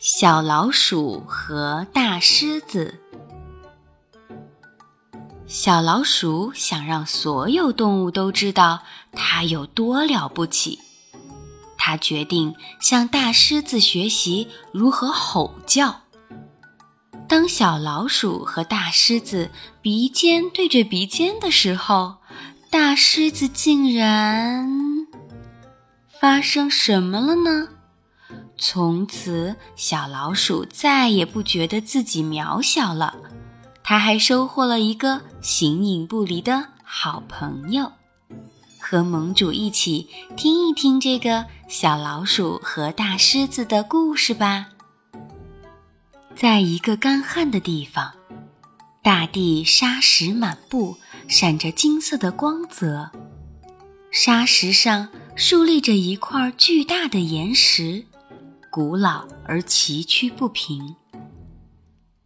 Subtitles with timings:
[0.00, 3.00] 小老鼠和大狮子。
[5.48, 10.78] 小老鼠想让所有动物都知道它有多了不起，
[11.76, 16.02] 它决定向大狮子学习如何吼叫。
[17.26, 19.50] 当小老鼠和大狮子
[19.82, 22.18] 鼻尖对着鼻尖的时候，
[22.70, 25.08] 大狮子竟然……
[26.20, 27.68] 发生什么了呢？
[28.58, 33.14] 从此，小老鼠再也不觉得自己渺小了。
[33.84, 37.92] 它还收获了一个形影不离的好朋友。
[38.80, 44.66] 和盟主一起听一听这个小老鼠和大狮子的故事吧。
[46.34, 48.12] 在一个干旱的地方，
[49.02, 50.96] 大地沙石满布，
[51.28, 53.10] 闪着金色的光泽。
[54.10, 58.04] 沙石上竖立着一块巨大的岩石。
[58.78, 60.94] 古老而崎岖不平。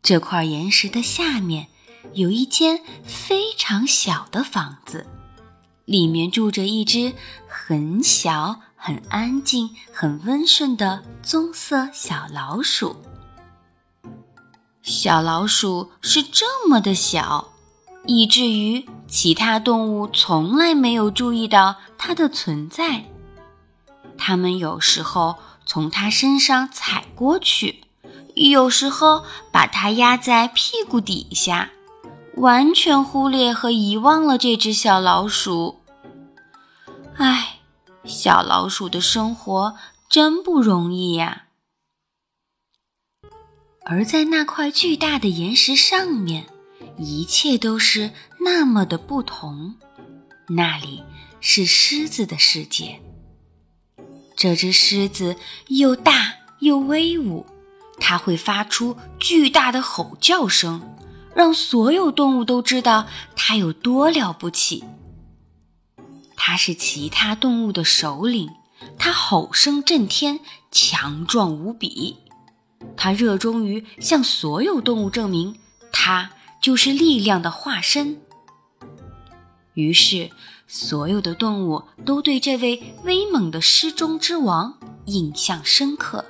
[0.02, 1.68] 这块岩石的下面
[2.12, 5.06] 有一间非常小的房子，
[5.86, 7.14] 里面住着一只
[7.48, 12.96] 很小、很安静、很温顺的棕色小老鼠。
[14.82, 17.54] 小老鼠是这么的小，
[18.04, 23.06] 以至于其他动物从来没有注意到它的存在。
[24.18, 25.38] 它们有时候。
[25.64, 27.84] 从它身上踩过去，
[28.34, 31.70] 有时候把它压在屁股底下，
[32.36, 35.80] 完全忽略和遗忘了这只小老鼠。
[37.16, 37.60] 唉，
[38.04, 39.76] 小老鼠的生活
[40.08, 41.44] 真不容易呀。
[43.84, 46.46] 而在那块巨大的岩石上面，
[46.98, 49.74] 一切都是那么的不同。
[50.48, 51.02] 那里
[51.40, 53.00] 是狮子的世界。
[54.36, 55.36] 这只狮子
[55.68, 57.46] 又大又威武，
[57.98, 60.96] 它会发出巨大的吼叫声，
[61.34, 64.84] 让所有动物都知道它有多了不起。
[66.36, 68.50] 它是其他动物的首领，
[68.98, 70.40] 它吼声震天，
[70.70, 72.16] 强壮无比。
[72.96, 75.56] 它热衷于向所有动物证明，
[75.92, 78.20] 它就是力量的化身。
[79.74, 80.30] 于是。
[80.74, 86.24] 所有的动物都对这位威猛的狮中之王印象深刻。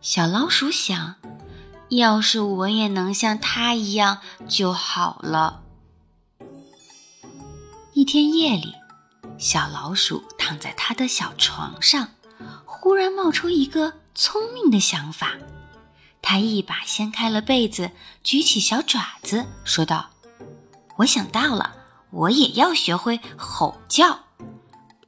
[0.00, 1.14] 小老鼠想：
[1.90, 5.62] 要是我也能像他一样就好了。
[7.92, 8.74] 一天夜里，
[9.38, 12.08] 小老鼠躺在他的小床上，
[12.64, 15.34] 忽然冒出一个聪明的想法。
[16.20, 17.92] 他一把掀开了被子，
[18.24, 20.10] 举起小爪子，说道
[20.98, 21.76] ：“我想到了。”
[22.14, 24.20] 我也要学会吼叫。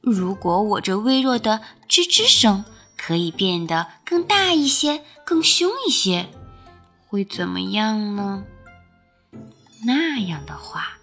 [0.01, 2.63] 如果我这微弱的吱吱声
[2.97, 6.29] 可以变得更大一些、更凶一些，
[7.07, 8.43] 会怎么样呢？
[9.85, 10.97] 那样的话，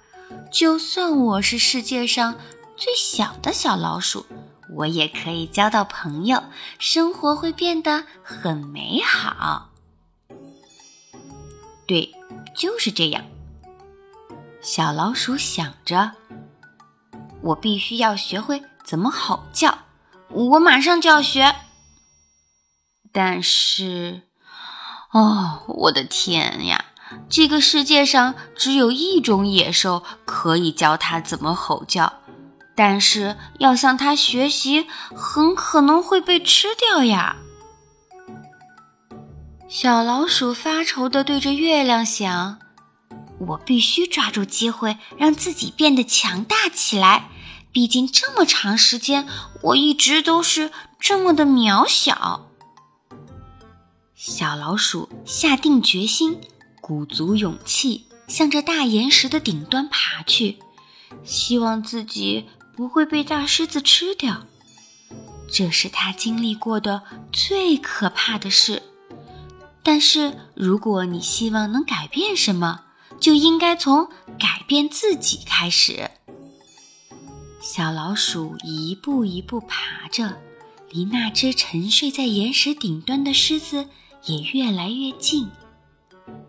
[0.51, 2.37] 就算我是世界上
[2.77, 4.27] 最小的小老鼠，
[4.71, 6.43] 我也可以交到朋友，
[6.79, 9.71] 生活会变得很美好。
[11.87, 12.15] 对，
[12.55, 13.25] 就是这样。
[14.65, 16.13] 小老鼠想着
[17.43, 19.77] ：“我必须要学会怎么吼叫，
[20.31, 21.55] 我马上就要学。”
[23.13, 24.23] 但是，
[25.13, 26.87] 哦，我的天呀！
[27.29, 32.15] 这个世界上只有一种野兽可以教它怎么吼叫，
[32.75, 37.37] 但是要向它学习，很可能会被吃掉呀！
[39.69, 42.59] 小老鼠发愁地对着月亮想。
[43.39, 47.31] 我必须抓住机会，让自己变得强大起来。
[47.73, 49.27] 毕竟这么长时间，
[49.63, 52.51] 我一直都是这么的渺小。
[54.15, 56.41] 小老鼠下定决心，
[56.81, 60.59] 鼓足勇气，向着大岩石的顶端爬去，
[61.25, 62.47] 希望自己
[62.77, 64.47] 不会被大狮子吃掉。
[65.53, 67.03] 这是他经历过的
[67.33, 68.83] 最可怕的事。
[69.83, 72.84] 但是，如果你希望能改变什么，
[73.21, 74.07] 就应该从
[74.39, 76.11] 改变自己开始。
[77.61, 80.39] 小老鼠一步一步爬着，
[80.91, 83.89] 离那只沉睡在岩石顶端的狮子
[84.25, 85.51] 也越来越近。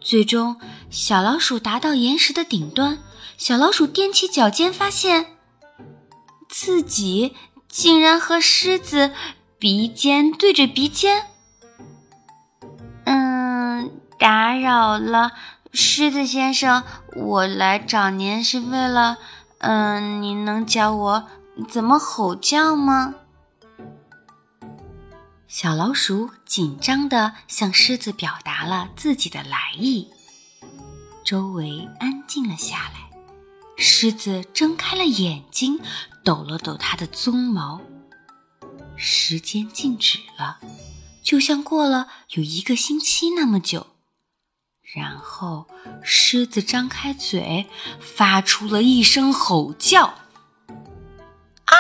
[0.02, 0.58] 最终，
[0.90, 3.00] 小老鼠达到岩石的顶端。
[3.38, 5.38] 小老鼠踮起脚尖，发现
[6.48, 7.34] 自己
[7.68, 9.12] 竟然和狮子
[9.58, 11.28] 鼻尖对着鼻尖。
[13.06, 15.32] 嗯，打扰了。
[15.76, 16.84] 狮子先生，
[17.18, 19.18] 我来找您是为了，
[19.58, 21.28] 嗯，您能教我
[21.68, 23.16] 怎么吼叫吗？
[25.50, 30.08] 小老鼠紧张地向狮子表达了自己的来意。
[31.26, 33.10] 周围安静了下来，
[33.76, 35.82] 狮子睁开了眼睛，
[36.24, 37.82] 抖了抖它的鬃毛。
[38.96, 40.60] 时间静止了，
[41.22, 43.88] 就像过了有一个星期那么久。
[44.94, 45.66] 然后，
[46.04, 47.68] 狮子张开嘴，
[48.00, 50.14] 发出了一声吼叫。
[51.66, 51.76] 啊！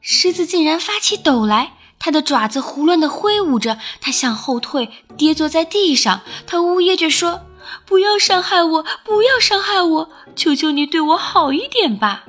[0.00, 6.20] 狮子竟然发起抖来，它的爪子胡乱地挥舞着，它向后退，跌坐在地上。
[6.46, 7.42] 它呜咽着说
[7.84, 12.24] ：“不要伤害我，不要伤害我，求求你对我好一点吧！”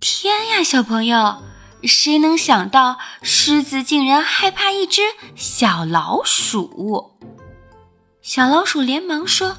[0.00, 1.42] 天呀，小朋友，
[1.82, 5.02] 谁能想到狮子竟然害怕一只
[5.36, 7.12] 小老鼠？
[8.20, 9.58] 小老鼠连忙说：“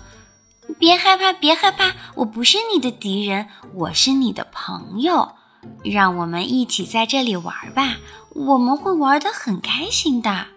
[0.78, 5.36] 别害怕，别害怕，我不是你的敌人，我是你的朋友。
[5.84, 7.98] 让我们一起在这里玩吧，
[8.36, 10.48] 我们会玩得很开心的。”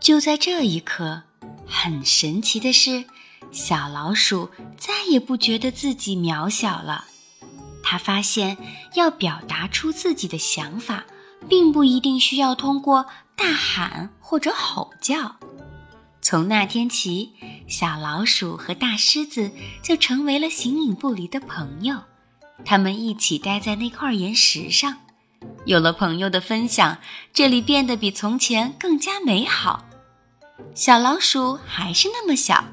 [0.00, 1.22] 就在这一刻，
[1.66, 3.04] 很神奇的是，
[3.50, 7.04] 小老鼠再也不觉得自己渺小了。
[7.90, 8.58] 它发现，
[8.96, 11.06] 要表达出自己的想法，
[11.48, 15.36] 并不一定需要通过大喊或者吼叫。
[16.20, 17.32] 从那天起，
[17.66, 19.50] 小老鼠和大狮子
[19.82, 21.96] 就成为了形影不离的朋友。
[22.62, 24.98] 他们一起待在那块岩石上，
[25.64, 26.98] 有了朋友的分享，
[27.32, 29.86] 这里变得比从前更加美好。
[30.74, 32.66] 小老鼠还是那么小，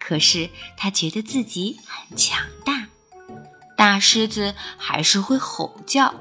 [0.00, 2.88] 可是它觉得自己很强大。
[3.78, 6.12] 大狮子还是会吼叫，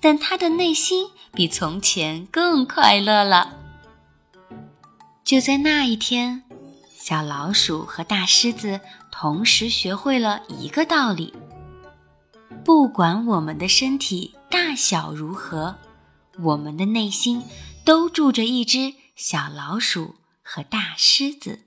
[0.00, 3.56] 但它的内心比从前更快乐了。
[5.24, 6.42] 就在那一天，
[6.94, 11.32] 小老鼠和大狮子同时学会了一个道理：
[12.62, 15.76] 不管我们的身体大小如何，
[16.42, 17.42] 我们的内心
[17.82, 21.64] 都住着一只小老鼠和大狮子。